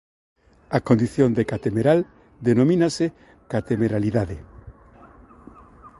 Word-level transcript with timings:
A 0.77 0.79
condición 0.87 1.29
de 1.37 1.43
catemeral 1.51 1.99
denomínase 2.47 3.05
catemeralidade. 3.51 4.37